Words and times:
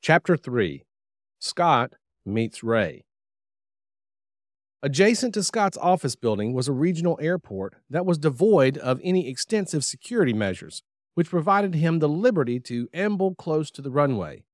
Chapter 0.00 0.36
3 0.36 0.84
Scott 1.40 1.94
Meets 2.24 2.62
Ray. 2.62 3.04
Adjacent 4.80 5.34
to 5.34 5.42
Scott's 5.42 5.76
office 5.76 6.14
building 6.14 6.52
was 6.54 6.68
a 6.68 6.72
regional 6.72 7.18
airport 7.20 7.74
that 7.90 8.06
was 8.06 8.16
devoid 8.16 8.78
of 8.78 9.00
any 9.02 9.28
extensive 9.28 9.84
security 9.84 10.32
measures, 10.32 10.82
which 11.14 11.28
provided 11.28 11.74
him 11.74 11.98
the 11.98 12.08
liberty 12.08 12.60
to 12.60 12.88
amble 12.94 13.34
close 13.34 13.72
to 13.72 13.82
the 13.82 13.90
runway. 13.90 14.44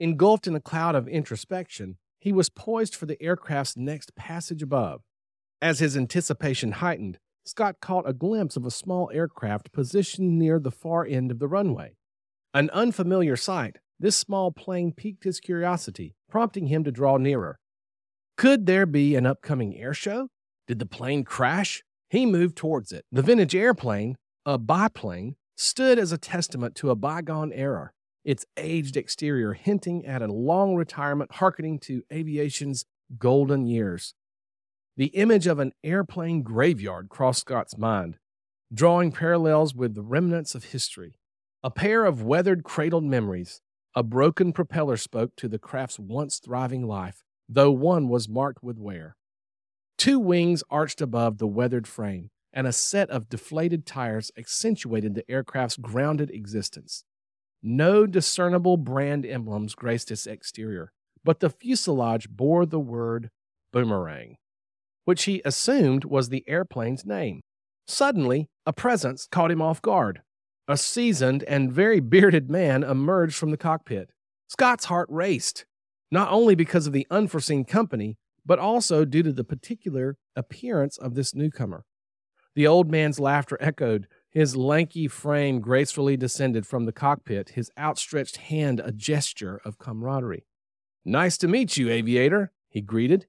Engulfed 0.00 0.46
in 0.46 0.56
a 0.56 0.60
cloud 0.60 0.94
of 0.94 1.06
introspection, 1.06 1.98
he 2.18 2.32
was 2.32 2.48
poised 2.48 2.96
for 2.96 3.04
the 3.04 3.22
aircraft's 3.22 3.76
next 3.76 4.16
passage 4.16 4.62
above. 4.62 5.02
As 5.60 5.80
his 5.80 5.98
anticipation 5.98 6.72
heightened, 6.72 7.18
Scott 7.44 7.76
caught 7.82 8.08
a 8.08 8.14
glimpse 8.14 8.56
of 8.56 8.64
a 8.64 8.70
small 8.70 9.10
aircraft 9.12 9.70
positioned 9.70 10.38
near 10.38 10.58
the 10.58 10.72
far 10.72 11.04
end 11.04 11.30
of 11.30 11.40
the 11.40 11.46
runway. 11.46 11.96
An 12.54 12.70
unfamiliar 12.70 13.36
sight, 13.36 13.76
this 14.00 14.16
small 14.16 14.52
plane 14.52 14.92
piqued 14.92 15.24
his 15.24 15.40
curiosity, 15.40 16.14
prompting 16.30 16.66
him 16.66 16.84
to 16.84 16.92
draw 16.92 17.16
nearer. 17.16 17.58
Could 18.36 18.66
there 18.66 18.86
be 18.86 19.16
an 19.16 19.26
upcoming 19.26 19.76
air 19.76 19.94
show? 19.94 20.28
Did 20.66 20.78
the 20.78 20.86
plane 20.86 21.24
crash? 21.24 21.82
He 22.08 22.24
moved 22.24 22.56
towards 22.56 22.92
it. 22.92 23.04
The 23.10 23.22
vintage 23.22 23.54
airplane, 23.54 24.16
a 24.46 24.58
biplane, 24.58 25.36
stood 25.56 25.98
as 25.98 26.12
a 26.12 26.18
testament 26.18 26.74
to 26.76 26.90
a 26.90 26.94
bygone 26.94 27.52
era, 27.52 27.90
its 28.24 28.46
aged 28.56 28.96
exterior 28.96 29.54
hinting 29.54 30.06
at 30.06 30.22
a 30.22 30.32
long 30.32 30.76
retirement 30.76 31.34
hearkening 31.34 31.80
to 31.80 32.02
aviation's 32.12 32.84
golden 33.18 33.66
years. 33.66 34.14
The 34.96 35.06
image 35.06 35.46
of 35.46 35.58
an 35.58 35.72
airplane 35.82 36.42
graveyard 36.42 37.08
crossed 37.08 37.40
Scott's 37.40 37.76
mind, 37.76 38.18
drawing 38.72 39.12
parallels 39.12 39.74
with 39.74 39.94
the 39.94 40.02
remnants 40.02 40.54
of 40.54 40.64
history. 40.64 41.18
A 41.64 41.70
pair 41.70 42.04
of 42.04 42.22
weathered 42.22 42.62
cradled 42.62 43.04
memories, 43.04 43.60
a 43.98 44.02
broken 44.04 44.52
propeller 44.52 44.96
spoke 44.96 45.34
to 45.34 45.48
the 45.48 45.58
craft's 45.58 45.98
once 45.98 46.38
thriving 46.38 46.86
life, 46.86 47.24
though 47.48 47.72
one 47.72 48.08
was 48.08 48.28
marked 48.28 48.62
with 48.62 48.78
wear. 48.78 49.16
Two 49.96 50.20
wings 50.20 50.62
arched 50.70 51.00
above 51.00 51.38
the 51.38 51.48
weathered 51.48 51.88
frame, 51.88 52.30
and 52.52 52.68
a 52.68 52.72
set 52.72 53.10
of 53.10 53.28
deflated 53.28 53.84
tires 53.84 54.30
accentuated 54.38 55.16
the 55.16 55.28
aircraft's 55.28 55.76
grounded 55.76 56.30
existence. 56.30 57.02
No 57.60 58.06
discernible 58.06 58.76
brand 58.76 59.26
emblems 59.26 59.74
graced 59.74 60.12
its 60.12 60.28
exterior, 60.28 60.92
but 61.24 61.40
the 61.40 61.50
fuselage 61.50 62.30
bore 62.30 62.66
the 62.66 62.78
word 62.78 63.30
boomerang, 63.72 64.36
which 65.06 65.24
he 65.24 65.42
assumed 65.44 66.04
was 66.04 66.28
the 66.28 66.48
airplane's 66.48 67.04
name. 67.04 67.40
Suddenly, 67.88 68.46
a 68.64 68.72
presence 68.72 69.26
caught 69.28 69.50
him 69.50 69.60
off 69.60 69.82
guard. 69.82 70.22
A 70.70 70.76
seasoned 70.76 71.44
and 71.44 71.72
very 71.72 71.98
bearded 71.98 72.50
man 72.50 72.82
emerged 72.82 73.34
from 73.34 73.50
the 73.50 73.56
cockpit. 73.56 74.10
Scott's 74.48 74.84
heart 74.84 75.08
raced, 75.10 75.64
not 76.10 76.30
only 76.30 76.54
because 76.54 76.86
of 76.86 76.92
the 76.92 77.06
unforeseen 77.10 77.64
company, 77.64 78.18
but 78.44 78.58
also 78.58 79.06
due 79.06 79.22
to 79.22 79.32
the 79.32 79.44
particular 79.44 80.18
appearance 80.36 80.98
of 80.98 81.14
this 81.14 81.34
newcomer. 81.34 81.86
The 82.54 82.66
old 82.66 82.90
man's 82.90 83.18
laughter 83.18 83.56
echoed. 83.60 84.08
His 84.30 84.56
lanky 84.56 85.08
frame 85.08 85.60
gracefully 85.60 86.18
descended 86.18 86.66
from 86.66 86.84
the 86.84 86.92
cockpit, 86.92 87.50
his 87.50 87.70
outstretched 87.78 88.36
hand 88.36 88.78
a 88.84 88.92
gesture 88.92 89.62
of 89.64 89.78
camaraderie. 89.78 90.44
Nice 91.02 91.38
to 91.38 91.48
meet 91.48 91.78
you, 91.78 91.88
aviator, 91.88 92.52
he 92.68 92.82
greeted. 92.82 93.26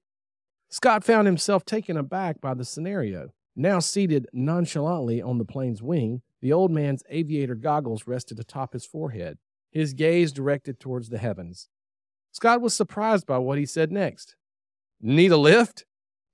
Scott 0.68 1.04
found 1.04 1.26
himself 1.26 1.64
taken 1.64 1.96
aback 1.96 2.40
by 2.42 2.52
the 2.52 2.66
scenario. 2.66 3.30
Now 3.56 3.78
seated 3.78 4.26
nonchalantly 4.34 5.22
on 5.22 5.38
the 5.38 5.46
plane's 5.46 5.82
wing, 5.82 6.20
the 6.40 6.52
old 6.52 6.70
man's 6.70 7.02
aviator 7.10 7.54
goggles 7.54 8.06
rested 8.06 8.38
atop 8.38 8.72
his 8.72 8.86
forehead, 8.86 9.38
his 9.70 9.94
gaze 9.94 10.32
directed 10.32 10.80
towards 10.80 11.08
the 11.08 11.18
heavens. 11.18 11.68
Scott 12.32 12.60
was 12.60 12.74
surprised 12.74 13.26
by 13.26 13.38
what 13.38 13.58
he 13.58 13.66
said 13.66 13.90
next. 13.90 14.36
Need 15.00 15.32
a 15.32 15.36
lift? 15.36 15.84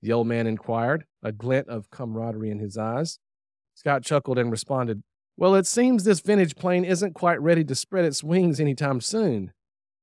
The 0.02 0.12
old 0.12 0.26
man 0.26 0.46
inquired, 0.46 1.06
a 1.22 1.32
glint 1.32 1.68
of 1.68 1.90
camaraderie 1.90 2.50
in 2.50 2.58
his 2.58 2.76
eyes. 2.76 3.18
Scott 3.74 4.04
chuckled 4.04 4.38
and 4.38 4.50
responded, 4.50 5.02
Well, 5.36 5.54
it 5.54 5.66
seems 5.66 6.04
this 6.04 6.20
vintage 6.20 6.56
plane 6.56 6.84
isn't 6.84 7.14
quite 7.14 7.40
ready 7.40 7.64
to 7.64 7.74
spread 7.74 8.04
its 8.04 8.22
wings 8.22 8.60
any 8.60 8.74
time 8.74 9.00
soon. 9.00 9.52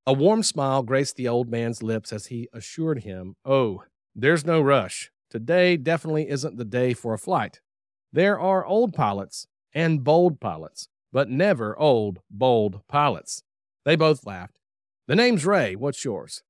A 0.06 0.14
warm 0.14 0.44
smile 0.44 0.84
graced 0.84 1.16
the 1.16 1.28
old 1.28 1.50
man's 1.50 1.82
lips 1.82 2.12
as 2.12 2.26
he 2.26 2.50
assured 2.52 3.04
him, 3.04 3.36
Oh, 3.46 3.84
there's 4.16 4.46
no 4.46 4.62
rush. 4.62 5.12
Today 5.30 5.78
definitely 5.78 6.30
isn't 6.30 6.58
the 6.58 6.66
day 6.66 6.94
for 6.94 7.14
a 7.14 7.18
flight. 7.18 7.62
There 8.12 8.40
are 8.40 8.66
old 8.66 8.94
pilots 8.94 9.48
and 9.74 10.04
bold 10.04 10.40
pilots, 10.40 10.88
but 11.12 11.30
never 11.30 11.78
old, 11.78 12.20
bold 12.30 12.82
pilots. 12.88 13.44
They 13.86 13.96
both 13.96 14.26
laughed. 14.26 14.60
The 15.08 15.16
name's 15.16 15.46
Ray. 15.46 15.76
What's 15.76 16.06
yours? 16.06 16.44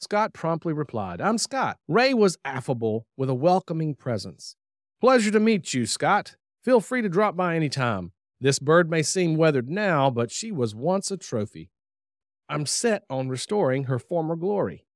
Scott 0.00 0.32
promptly 0.32 0.72
replied, 0.72 1.20
I'm 1.20 1.38
Scott. 1.38 1.78
Ray 1.88 2.14
was 2.14 2.38
affable 2.44 3.06
with 3.16 3.28
a 3.28 3.34
welcoming 3.34 3.94
presence. 3.94 4.56
Pleasure 5.00 5.30
to 5.30 5.40
meet 5.40 5.74
you, 5.74 5.86
Scott. 5.86 6.36
Feel 6.64 6.80
free 6.80 7.02
to 7.02 7.08
drop 7.08 7.36
by 7.36 7.56
any 7.56 7.68
time. 7.68 8.12
This 8.40 8.58
bird 8.58 8.88
may 8.88 9.02
seem 9.02 9.36
weathered 9.36 9.68
now, 9.68 10.10
but 10.10 10.30
she 10.30 10.52
was 10.52 10.74
once 10.74 11.10
a 11.10 11.16
trophy. 11.16 11.70
I'm 12.48 12.66
set 12.66 13.04
on 13.10 13.28
restoring 13.28 13.84
her 13.84 13.98
former 13.98 14.36
glory. 14.36 14.86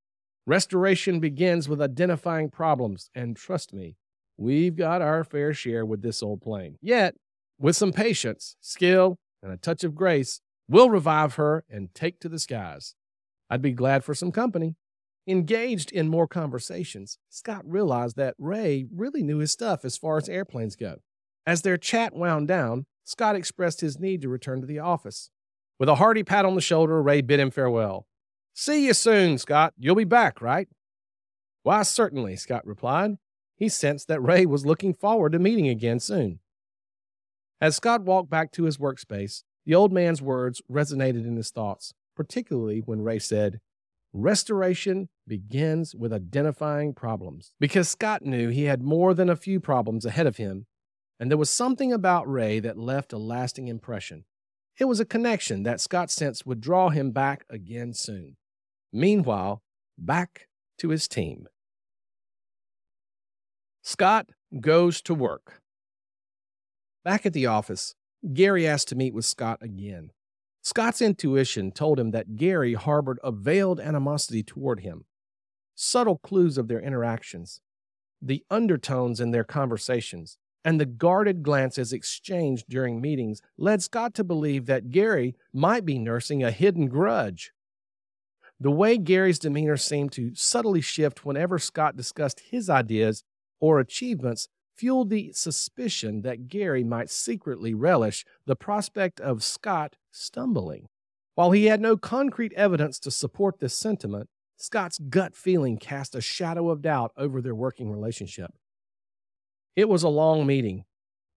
Restoration 0.47 1.21
begins 1.21 1.69
with 1.69 1.83
identifying 1.83 2.51
problems, 2.51 3.11
and 3.15 3.37
trust 3.37 3.73
me, 3.73 3.97
we've 4.37 4.77
got 4.77 5.03
our 5.03 5.23
fair 5.25 5.53
share 5.53 5.85
with 5.85 6.03
this 6.03 6.23
old 6.23 6.41
plane. 6.41 6.79
Yet, 6.81 7.17
with 7.63 7.77
some 7.77 7.93
patience, 7.93 8.57
skill, 8.61 9.19
and 9.41 9.53
a 9.53 9.57
touch 9.57 9.85
of 9.85 9.95
grace, 9.95 10.41
we'll 10.69 10.91
revive 10.91 11.37
her 11.37 11.65
and 11.71 11.95
take 11.95 12.19
to 12.21 12.29
the 12.29 12.41
skies. 12.41 12.97
I'd 13.49 13.63
be 13.63 13.73
glad 13.73 14.03
for 14.03 14.15
some 14.15 14.33
company. 14.33 14.75
Engaged 15.29 15.93
in 15.93 16.09
more 16.09 16.27
conversations, 16.27 17.19
Scott 17.31 17.63
realized 17.65 18.17
that 18.17 18.35
Ray 18.37 18.87
really 18.93 19.23
knew 19.23 19.39
his 19.39 19.53
stuff 19.53 19.85
as 19.85 19.97
far 19.97 20.17
as 20.17 20.29
airplanes 20.29 20.75
go. 20.75 20.97
As 21.47 21.63
their 21.63 21.77
chat 21.77 22.17
wound 22.17 22.49
down, 22.49 22.87
Scott 23.05 23.37
expressed 23.37 23.81
his 23.81 24.01
need 24.01 24.23
to 24.23 24.29
return 24.29 24.61
to 24.61 24.67
the 24.67 24.81
office. 24.81 25.31
With 25.79 25.89
a 25.89 25.97
hearty 25.97 26.25
pat 26.25 26.45
on 26.45 26.57
the 26.57 26.61
shoulder, 26.61 27.01
Ray 27.01 27.21
bid 27.21 27.39
him 27.39 27.53
farewell. 27.53 28.09
See 28.55 28.87
you 28.87 28.95
soon, 28.95 29.39
Scott. 29.39 29.73
You'll 29.79 29.95
be 29.95 30.05
back, 30.05 30.43
right? 30.43 30.67
Why, 31.63 31.85
certainly, 31.85 32.35
Scott 32.35 32.67
replied. 32.67 33.19
He 33.55 33.69
sensed 33.69 34.09
that 34.09 34.21
Ray 34.21 34.47
was 34.47 34.67
looking 34.67 34.95
forward 34.95 35.31
to 35.33 35.39
meeting 35.39 35.69
again 35.69 36.01
soon. 36.01 36.41
As 37.63 37.77
Scott 37.77 38.03
walked 38.03 38.29
back 38.29 38.51
to 38.53 38.65
his 38.65 38.77
workspace, 38.77 39.45
the 39.65 39.77
old 39.77 39.93
man's 39.93 40.21
words 40.21 40.61
resonated 40.69 41.25
in 41.25 41.37
his 41.37 41.53
thoughts, 41.53 41.95
particularly 42.17 42.81
when 42.81 43.03
Ray 43.03 43.21
said, 43.21 43.61
Restoration 44.13 45.09
begins 45.29 45.95
with 45.95 46.13
identifying 46.13 46.93
problems. 46.93 47.53
Because 47.61 47.89
Scott 47.89 48.23
knew 48.23 48.49
he 48.49 48.65
had 48.65 48.83
more 48.83 49.15
than 49.15 49.31
a 49.31 49.37
few 49.37 49.61
problems 49.61 50.05
ahead 50.05 50.27
of 50.27 50.39
him, 50.39 50.67
and 51.21 51.31
there 51.31 51.39
was 51.39 51.51
something 51.51 51.93
about 51.93 52.29
Ray 52.29 52.59
that 52.59 52.77
left 52.77 53.13
a 53.13 53.17
lasting 53.17 53.69
impression. 53.69 54.25
It 54.81 54.87
was 54.87 54.99
a 54.99 55.05
connection 55.05 55.63
that 55.63 55.81
Scott 55.81 56.11
sensed 56.11 56.45
would 56.45 56.61
draw 56.61 56.89
him 56.89 57.13
back 57.13 57.45
again 57.49 57.95
soon. 57.95 58.39
Meanwhile, 58.93 59.63
back 59.97 60.49
to 60.79 60.89
his 60.89 61.07
team. 61.07 61.47
Scott 63.83 64.31
goes 64.61 65.01
to 65.03 65.15
work. 65.15 65.62
Back 67.05 67.27
at 67.27 67.33
the 67.33 67.47
office, 67.47 67.95
Gary 68.33 68.67
asked 68.67 68.89
to 68.89 68.95
meet 68.95 69.15
with 69.15 69.25
Scott 69.25 69.59
again. 69.61 70.11
Scott's 70.63 71.03
intuition 71.03 71.73
told 71.73 71.99
him 71.99 72.13
that 72.13 72.37
Gary 72.37 72.75
harbored 72.75 73.19
a 73.25 73.33
veiled 73.33 73.81
animosity 73.81 74.45
toward 74.45 74.81
him. 74.81 75.05
Subtle 75.75 76.19
clues 76.19 76.57
of 76.57 76.69
their 76.69 76.81
interactions, 76.81 77.61
the 78.21 78.45
undertones 78.49 79.21
in 79.21 79.33
their 79.33 79.43
conversations, 79.43 80.39
and 80.65 80.79
the 80.79 80.87
guarded 80.87 81.43
glances 81.43 81.93
exchanged 81.93 82.67
during 82.69 83.01
meetings 83.01 83.43
led 83.59 83.83
Scott 83.83 84.15
to 84.15 84.23
believe 84.23 84.67
that 84.67 84.91
Gary 84.91 85.35
might 85.53 85.85
be 85.85 85.99
nursing 85.99 86.45
a 86.45 86.53
hidden 86.53 86.87
grudge. 86.87 87.53
The 88.61 88.71
way 88.71 88.97
Gary's 88.97 89.41
demeanor 89.41 89.77
seemed 89.77 90.13
to 90.13 90.37
subtly 90.37 90.81
shift 90.81 91.25
whenever 91.25 91.59
Scott 91.59 91.97
discussed 91.97 92.43
his 92.49 92.71
ideas 92.71 93.25
or 93.59 93.81
achievements 93.81 94.47
fueled 94.83 95.11
the 95.11 95.31
suspicion 95.33 96.23
that 96.23 96.49
Gary 96.49 96.83
might 96.83 97.09
secretly 97.09 97.73
relish 97.73 98.25
the 98.47 98.57
prospect 98.57 99.21
of 99.21 99.45
Scott 99.45 99.95
stumbling. 100.11 100.89
While 101.37 101.53
he 101.53 101.67
had 101.67 101.81
no 101.81 101.97
concrete 101.97 102.53
evidence 102.55 102.99
to 102.99 103.13
support 103.13 103.61
this 103.61 103.79
sentiment, 103.79 104.29
Scott's 104.57 104.99
gut 104.99 105.37
feeling 105.37 105.79
cast 105.79 106.17
a 106.17 106.21
shadow 106.21 106.69
of 106.69 106.83
doubt 106.83 107.13
over 107.17 107.41
their 107.41 107.55
working 107.55 107.93
relationship. 107.93 108.51
It 109.77 109.89
was 109.89 110.03
a 110.03 110.09
long 110.09 110.49
meeting, 110.49 110.85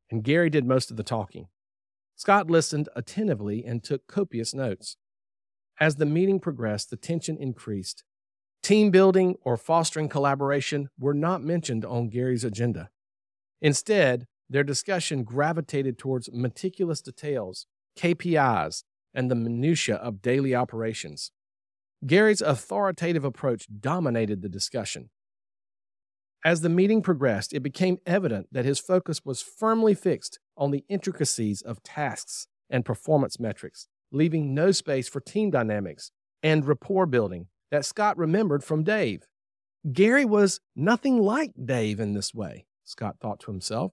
and 0.09 0.23
Gary 0.23 0.49
did 0.49 0.65
most 0.65 0.89
of 0.89 0.97
the 0.97 1.03
talking. 1.03 1.49
Scott 2.15 2.49
listened 2.49 2.89
attentively 2.95 3.63
and 3.63 3.83
took 3.83 4.07
copious 4.07 4.55
notes. 4.55 4.97
As 5.79 5.97
the 5.97 6.07
meeting 6.07 6.39
progressed, 6.39 6.89
the 6.89 6.97
tension 6.97 7.37
increased. 7.37 8.03
Team 8.63 8.89
building 8.89 9.35
or 9.43 9.55
fostering 9.55 10.09
collaboration 10.09 10.89
were 10.97 11.13
not 11.13 11.43
mentioned 11.43 11.85
on 11.85 12.09
Gary's 12.09 12.43
agenda. 12.43 12.89
Instead, 13.61 14.27
their 14.49 14.63
discussion 14.63 15.23
gravitated 15.23 15.97
towards 15.97 16.31
meticulous 16.31 17.01
details, 17.01 17.65
KPIs, 17.97 18.83
and 19.13 19.31
the 19.31 19.35
minutiae 19.35 19.95
of 19.95 20.21
daily 20.21 20.53
operations. 20.53 21.31
Gary's 22.05 22.41
authoritative 22.41 23.23
approach 23.23 23.67
dominated 23.79 24.41
the 24.41 24.49
discussion. 24.49 25.09
As 26.43 26.61
the 26.61 26.69
meeting 26.69 27.01
progressed, 27.01 27.53
it 27.53 27.61
became 27.61 27.97
evident 28.05 28.47
that 28.51 28.65
his 28.65 28.79
focus 28.79 29.25
was 29.25 29.41
firmly 29.41 29.95
fixed 29.95 30.37
on 30.55 30.69
the 30.69 30.83
intricacies 30.87 31.61
of 31.61 31.81
tasks 31.81 32.47
and 32.69 32.85
performance 32.85 33.39
metrics, 33.39 33.87
leaving 34.11 34.53
no 34.53 34.71
space 34.71 35.09
for 35.09 35.19
team 35.19 35.49
dynamics 35.49 36.11
and 36.43 36.65
rapport 36.65 37.07
building 37.07 37.47
that 37.71 37.85
Scott 37.85 38.15
remembered 38.17 38.63
from 38.63 38.83
Dave. 38.83 39.23
Gary 39.91 40.25
was 40.25 40.59
nothing 40.75 41.19
like 41.19 41.51
Dave 41.65 41.99
in 41.99 42.13
this 42.13 42.33
way, 42.33 42.65
Scott 42.85 43.17
thought 43.19 43.39
to 43.41 43.51
himself. 43.51 43.91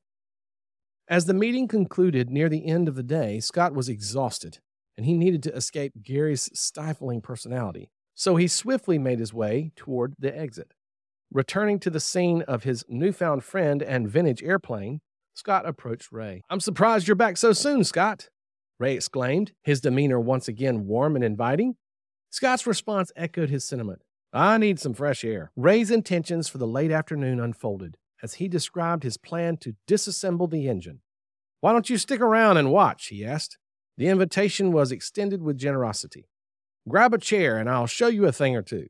As 1.09 1.25
the 1.25 1.35
meeting 1.35 1.67
concluded 1.67 2.31
near 2.31 2.49
the 2.49 2.67
end 2.67 2.89
of 2.89 2.95
the 2.95 3.03
day, 3.03 3.41
Scott 3.41 3.75
was 3.75 3.89
exhausted 3.89 4.61
and 4.97 5.05
he 5.07 5.17
needed 5.17 5.43
to 5.43 5.55
escape 5.55 5.95
Gary's 6.03 6.49
stifling 6.55 7.21
personality. 7.21 7.91
So 8.15 8.37
he 8.37 8.47
swiftly 8.47 8.99
made 8.99 9.19
his 9.19 9.33
way 9.35 9.73
toward 9.75 10.15
the 10.19 10.37
exit. 10.37 10.75
Returning 11.33 11.81
to 11.81 11.91
the 11.91 11.99
scene 11.99 12.43
of 12.43 12.65
his 12.65 12.85
newfound 12.89 13.43
friend 13.43 13.83
and 13.83 14.09
vintage 14.09 14.43
airplane, 14.43 15.01
Scott 15.35 15.67
approached 15.67 16.13
Ray. 16.13 16.43
I'm 16.51 16.61
surprised 16.61 17.09
you're 17.09 17.15
back 17.15 17.39
so 17.39 17.55
soon, 17.55 17.85
Scott, 17.85 18.29
Ray 18.79 18.95
exclaimed, 18.95 19.53
his 19.63 19.81
demeanor 19.81 20.21
once 20.21 20.47
again 20.47 20.87
warm 20.87 21.17
and 21.17 21.25
inviting. 21.25 21.77
Scott's 22.31 22.67
response 22.67 23.11
echoed 23.17 23.49
his 23.49 23.65
sentiment. 23.65 24.03
I 24.33 24.59
need 24.59 24.79
some 24.79 24.95
fresh 24.95 25.25
air. 25.25 25.53
Ray's 25.57 25.91
intentions 25.91 26.49
for 26.49 26.59
the 26.59 26.67
late 26.67 26.91
afternoon 26.91 27.41
unfolded 27.41 27.97
as 28.23 28.35
he 28.35 28.49
described 28.49 29.03
his 29.03 29.17
plan 29.17 29.57
to 29.59 29.75
disassemble 29.89 30.51
the 30.51 30.69
engine. 30.69 31.01
Why 31.61 31.73
don't 31.73 31.91
you 31.91 31.99
stick 31.99 32.21
around 32.21 32.57
and 32.57 32.71
watch? 32.71 33.07
he 33.09 33.25
asked. 33.25 33.59
The 33.97 34.09
invitation 34.09 34.73
was 34.73 34.93
extended 34.93 35.43
with 35.43 35.59
generosity. 35.59 36.29
Grab 36.89 37.15
a 37.15 37.19
chair 37.19 37.59
and 37.59 37.69
I'll 37.69 37.87
show 37.87 38.09
you 38.09 38.27
a 38.27 38.33
thing 38.33 38.57
or 38.57 38.63
two. 38.63 38.89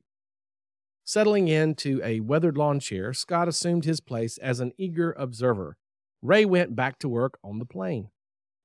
Settling 1.05 1.49
into 1.49 2.01
a 2.05 2.21
weathered 2.21 2.57
lawn 2.57 2.79
chair, 2.79 3.13
Scott 3.13 3.49
assumed 3.49 3.85
his 3.85 4.01
place 4.01 4.39
as 4.39 4.61
an 4.61 4.73
eager 4.79 5.13
observer. 5.19 5.77
Ray 6.23 6.45
went 6.45 6.77
back 6.77 6.99
to 7.01 7.09
work 7.09 7.39
on 7.43 7.59
the 7.59 7.65
plane. 7.65 8.09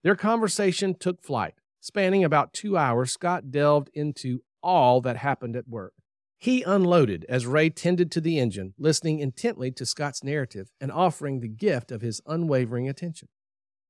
Their 0.04 0.16
conversation 0.16 0.94
took 0.94 1.24
flight. 1.24 1.56
Spanning 1.82 2.24
about 2.24 2.54
two 2.54 2.78
hours, 2.78 3.12
Scott 3.12 3.52
delved 3.52 3.90
into 3.94 4.42
all 4.62 5.02
that 5.02 5.18
happened 5.18 5.56
at 5.56 5.68
work. 5.68 5.94
He 6.38 6.62
unloaded 6.62 7.26
as 7.28 7.48
Ray 7.48 7.70
tended 7.70 8.12
to 8.12 8.22
the 8.22 8.40
engine, 8.40 8.74
listening 8.78 9.20
intently 9.20 9.72
to 9.72 9.86
Scott's 9.86 10.24
narrative 10.24 10.70
and 10.80 10.92
offering 10.92 11.40
the 11.40 11.48
gift 11.48 11.92
of 11.92 12.02
his 12.02 12.22
unwavering 12.28 12.88
attention. 12.88 13.30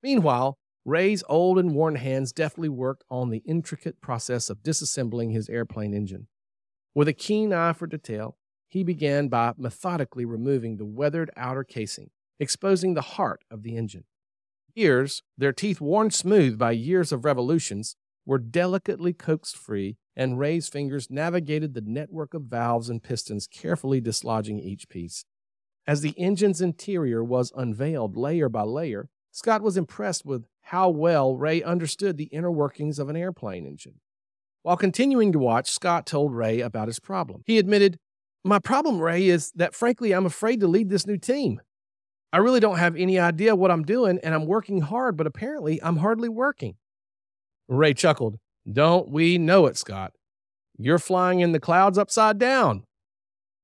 Meanwhile, 0.01 0.57
Ray's 0.85 1.23
old 1.27 1.59
and 1.59 1.75
worn 1.75 1.95
hands 1.95 2.31
deftly 2.31 2.69
worked 2.69 3.03
on 3.09 3.29
the 3.29 3.43
intricate 3.45 3.99
process 3.99 4.49
of 4.49 4.63
disassembling 4.63 5.33
his 5.33 5.49
airplane 5.49 5.93
engine. 5.93 6.27
With 6.95 7.09
a 7.09 7.13
keen 7.13 7.51
eye 7.51 7.73
for 7.73 7.87
detail, 7.87 8.37
he 8.69 8.83
began 8.83 9.27
by 9.27 9.53
methodically 9.57 10.23
removing 10.23 10.77
the 10.77 10.85
weathered 10.85 11.29
outer 11.35 11.65
casing, 11.65 12.11
exposing 12.39 12.93
the 12.93 13.01
heart 13.01 13.43
of 13.51 13.63
the 13.63 13.75
engine. 13.75 14.05
Gears, 14.73 15.23
their 15.37 15.51
teeth 15.51 15.81
worn 15.81 16.11
smooth 16.11 16.57
by 16.57 16.71
years 16.71 17.11
of 17.11 17.25
revolutions, 17.25 17.97
were 18.27 18.37
delicately 18.37 19.13
coaxed 19.13 19.57
free, 19.57 19.95
and 20.13 20.37
Ray's 20.37 20.67
fingers 20.67 21.09
navigated 21.09 21.73
the 21.73 21.81
network 21.81 22.33
of 22.33 22.43
valves 22.43 22.89
and 22.89 23.01
pistons, 23.01 23.47
carefully 23.47 24.01
dislodging 24.01 24.59
each 24.59 24.89
piece. 24.89 25.23
As 25.87 26.01
the 26.01 26.13
engine's 26.19 26.59
interior 26.59 27.23
was 27.23 27.53
unveiled 27.55 28.17
layer 28.17 28.49
by 28.49 28.63
layer, 28.63 29.07
Scott 29.31 29.61
was 29.61 29.77
impressed 29.77 30.25
with 30.25 30.43
how 30.63 30.89
well 30.89 31.37
Ray 31.37 31.63
understood 31.63 32.17
the 32.17 32.25
inner 32.25 32.51
workings 32.51 32.99
of 32.99 33.07
an 33.07 33.15
airplane 33.15 33.65
engine. 33.65 34.01
While 34.61 34.75
continuing 34.75 35.31
to 35.31 35.39
watch, 35.39 35.71
Scott 35.71 36.05
told 36.05 36.35
Ray 36.35 36.59
about 36.59 36.89
his 36.89 36.99
problem. 36.99 37.43
He 37.45 37.57
admitted, 37.57 37.97
My 38.43 38.59
problem, 38.59 38.99
Ray, 38.99 39.29
is 39.29 39.53
that 39.55 39.73
frankly, 39.73 40.11
I'm 40.11 40.25
afraid 40.25 40.59
to 40.59 40.67
lead 40.67 40.89
this 40.89 41.07
new 41.07 41.17
team. 41.17 41.61
I 42.33 42.39
really 42.39 42.59
don't 42.59 42.77
have 42.77 42.97
any 42.97 43.17
idea 43.17 43.55
what 43.55 43.71
I'm 43.71 43.83
doing, 43.83 44.19
and 44.21 44.35
I'm 44.35 44.47
working 44.47 44.81
hard, 44.81 45.15
but 45.15 45.27
apparently 45.27 45.81
I'm 45.81 45.97
hardly 45.97 46.27
working. 46.27 46.75
Ray 47.67 47.93
chuckled. 47.93 48.37
Don't 48.71 49.09
we 49.09 49.37
know 49.37 49.65
it, 49.65 49.77
Scott? 49.77 50.13
You're 50.77 50.99
flying 50.99 51.39
in 51.39 51.51
the 51.51 51.59
clouds 51.59 51.97
upside 51.97 52.37
down. 52.37 52.83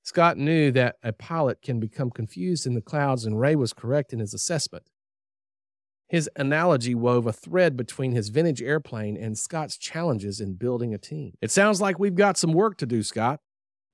Scott 0.03 0.37
knew 0.37 0.71
that 0.71 0.97
a 1.01 1.13
pilot 1.13 1.61
can 1.61 1.79
become 1.79 2.09
confused 2.09 2.65
in 2.65 2.73
the 2.73 2.81
clouds, 2.81 3.25
and 3.25 3.39
Ray 3.39 3.55
was 3.55 3.71
correct 3.71 4.11
in 4.11 4.19
his 4.19 4.33
assessment. 4.33 4.89
His 6.09 6.29
analogy 6.35 6.93
wove 6.93 7.25
a 7.25 7.33
thread 7.33 7.77
between 7.77 8.11
his 8.11 8.29
vintage 8.29 8.61
airplane 8.61 9.17
and 9.17 9.37
Scott's 9.37 9.77
challenges 9.77 10.39
in 10.41 10.55
building 10.55 10.93
a 10.93 10.97
team. 10.97 11.33
It 11.41 11.51
sounds 11.51 11.79
like 11.79 11.97
we've 11.97 12.15
got 12.15 12.37
some 12.37 12.53
work 12.53 12.77
to 12.77 12.85
do, 12.85 13.01
Scott. 13.01 13.39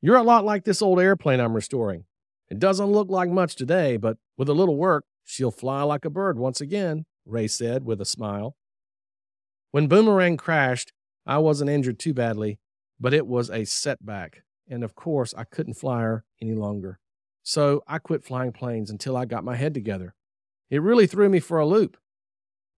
You're 0.02 0.18
a 0.18 0.24
lot 0.24 0.44
like 0.44 0.64
this 0.64 0.82
old 0.82 1.00
airplane 1.00 1.40
I'm 1.40 1.54
restoring. 1.54 2.06
It 2.50 2.60
doesn't 2.60 2.92
look 2.92 3.10
like 3.10 3.30
much 3.30 3.56
today, 3.56 3.98
but 3.98 4.18
with 4.38 4.50
a 4.50 4.54
little 4.54 4.76
work, 4.76 5.06
she'll 5.24 5.52
fly 5.52 5.84
like 5.84 6.06
a 6.06 6.10
bird 6.10 6.40
once 6.40 6.60
again, 6.60 7.06
Ray 7.26 7.48
said 7.48 7.86
with 7.86 8.02
a 8.02 8.06
smile. 8.06 8.56
When 9.72 9.88
Boomerang 9.88 10.38
crashed, 10.38 10.92
I 11.26 11.38
wasn't 11.38 11.70
injured 11.70 12.00
too 12.00 12.14
badly, 12.14 12.60
but 13.00 13.14
it 13.14 13.28
was 13.28 13.50
a 13.50 13.66
setback, 13.66 14.44
and 14.68 14.84
of 14.84 14.96
course, 14.96 15.34
I 15.38 15.44
couldn't 15.44 15.76
fly 15.76 16.02
her 16.02 16.26
any 16.42 16.54
longer. 16.54 17.00
So 17.44 17.84
I 17.88 18.00
quit 18.00 18.24
flying 18.24 18.52
planes 18.52 18.90
until 18.90 19.16
I 19.16 19.26
got 19.26 19.44
my 19.44 19.56
head 19.56 19.74
together. 19.74 20.16
It 20.70 20.82
really 20.82 21.08
threw 21.08 21.30
me 21.30 21.40
for 21.40 21.60
a 21.60 21.66
loop 21.66 21.98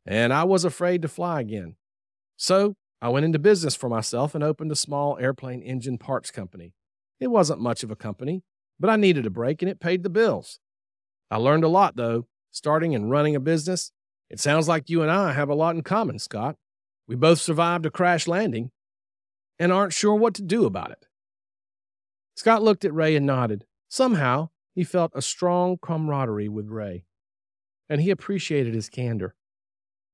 and 0.06 0.34
I 0.34 0.44
was 0.44 0.66
afraid 0.66 1.02
to 1.02 1.08
fly 1.08 1.42
again. 1.42 1.76
So 2.38 2.76
I 3.02 3.10
went 3.10 3.26
into 3.26 3.40
business 3.40 3.76
for 3.76 3.90
myself 3.90 4.36
and 4.36 4.44
opened 4.44 4.72
a 4.72 4.76
small 4.76 5.18
airplane 5.20 5.62
engine 5.62 5.98
parts 5.98 6.32
company. 6.32 6.74
It 7.20 7.28
wasn't 7.28 7.62
much 7.62 7.84
of 7.84 7.92
a 7.92 7.96
company, 7.96 8.44
but 8.80 8.90
I 8.90 8.96
needed 8.96 9.26
a 9.26 9.30
break 9.30 9.62
and 9.62 9.70
it 9.70 9.80
paid 9.80 10.04
the 10.04 10.10
bills. 10.10 10.60
I 11.30 11.38
learned 11.38 11.64
a 11.64 11.70
lot, 11.70 11.96
though, 11.96 12.28
starting 12.50 12.96
and 12.96 13.10
running 13.10 13.36
a 13.36 13.40
business. 13.40 13.92
It 14.30 14.40
sounds 14.40 14.68
like 14.68 14.90
you 14.90 15.02
and 15.02 15.12
I 15.12 15.34
have 15.34 15.50
a 15.50 15.56
lot 15.56 15.76
in 15.76 15.84
common, 15.84 16.20
Scott. 16.20 16.56
We 17.12 17.18
both 17.18 17.42
survived 17.42 17.86
a 17.86 17.92
crash 17.92 18.26
landing 18.26 18.72
and 19.60 19.70
aren't 19.74 19.92
sure 19.92 20.16
what 20.16 20.34
to 20.36 20.42
do 20.42 20.64
about 20.66 20.92
it. 20.92 21.08
Scott 22.36 22.64
looked 22.64 22.86
at 22.86 22.94
Ray 22.94 23.18
and 23.18 23.26
nodded. 23.26 23.66
Somehow, 23.90 24.48
he 24.74 24.86
felt 24.86 25.12
a 25.14 25.22
strong 25.22 25.78
camaraderie 25.82 26.48
with 26.48 26.70
Ray, 26.70 27.04
and 27.90 28.00
he 28.00 28.12
appreciated 28.12 28.74
his 28.74 28.88
candor. 28.88 29.36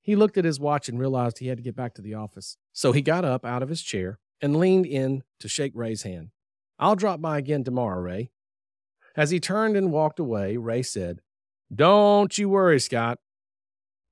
He 0.01 0.15
looked 0.15 0.39
at 0.39 0.43
his 0.43 0.59
watch 0.59 0.89
and 0.89 0.99
realized 0.99 1.37
he 1.37 1.49
had 1.49 1.59
to 1.59 1.63
get 1.63 1.75
back 1.75 1.93
to 1.93 2.01
the 2.01 2.15
office. 2.15 2.57
So 2.73 2.93
he 2.93 3.03
got 3.03 3.23
up 3.23 3.45
out 3.45 3.61
of 3.61 3.69
his 3.69 3.83
chair 3.83 4.17
and 4.41 4.57
leaned 4.57 4.87
in 4.87 5.21
to 5.39 5.47
shake 5.47 5.73
Ray's 5.75 6.01
hand. 6.01 6.31
I'll 6.79 6.95
drop 6.95 7.21
by 7.21 7.37
again 7.37 7.63
tomorrow, 7.63 8.01
Ray. 8.01 8.31
As 9.15 9.29
he 9.29 9.39
turned 9.39 9.77
and 9.77 9.91
walked 9.91 10.17
away, 10.19 10.57
Ray 10.57 10.81
said, 10.81 11.21
Don't 11.71 12.35
you 12.39 12.49
worry, 12.49 12.79
Scott. 12.79 13.19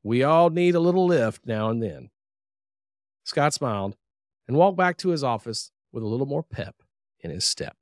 We 0.04 0.22
all 0.22 0.52
need 0.52 0.76
a 0.76 0.80
little 0.80 1.08
lift 1.08 1.48
now 1.48 1.70
and 1.70 1.82
then. 1.82 2.12
Scott 3.26 3.54
smiled 3.54 3.98
and 4.48 4.56
walked 4.56 4.78
back 4.78 4.98
to 4.98 5.10
his 5.10 5.24
office 5.24 5.72
with 5.92 6.04
a 6.04 6.08
little 6.08 6.28
more 6.28 6.44
pep 6.44 6.76
in 7.20 7.32
his 7.32 7.44
step. 7.44 7.76